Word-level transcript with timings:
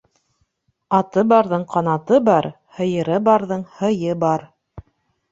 Аты 0.99 1.23
барҙың 1.33 1.65
ҡанаты 1.73 2.17
бар, 2.29 2.47
һыйыры 2.77 3.19
барҙың 3.27 3.67
һыйы 3.81 4.17
бар. 4.25 4.47